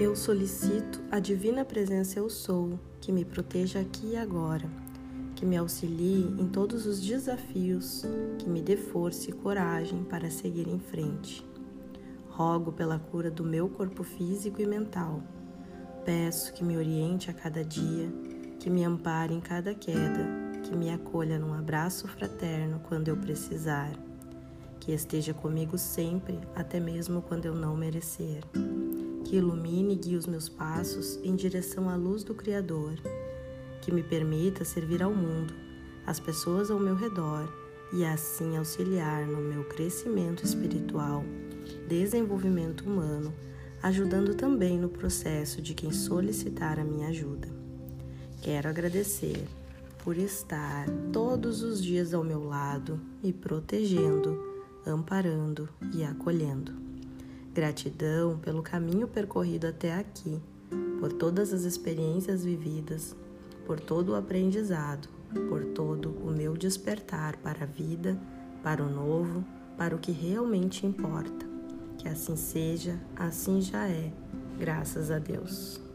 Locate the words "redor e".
36.96-38.04